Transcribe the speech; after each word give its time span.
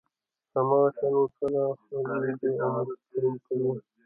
هماغه 0.53 0.89
شان 0.97 1.13
ورسره 1.15 1.61
خوځېږي 1.83 2.51
او 2.65 2.69
مچو 2.87 3.29
کوي. 3.45 3.71